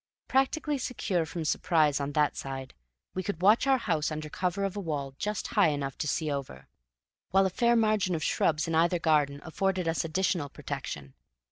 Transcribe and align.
Practically 0.27 0.79
secure 0.79 1.27
from 1.27 1.45
surprise 1.45 1.99
on 1.99 2.13
that 2.13 2.35
side, 2.35 2.73
we 3.13 3.21
could 3.21 3.39
watch 3.39 3.67
our 3.67 3.77
house 3.77 4.09
under 4.09 4.29
cover 4.29 4.63
of 4.63 4.75
a 4.75 4.79
wall 4.79 5.13
just 5.19 5.49
high 5.49 5.67
enough 5.67 5.95
to 5.99 6.07
see 6.07 6.31
over, 6.31 6.67
while 7.29 7.45
a 7.45 7.51
fair 7.51 7.75
margin 7.75 8.15
of 8.15 8.23
shrubs 8.23 8.67
in 8.67 8.73
either 8.73 8.97
garden 8.97 9.39
afforded 9.43 9.87
us 9.87 10.03
additional 10.03 10.49
protection. 10.49 11.13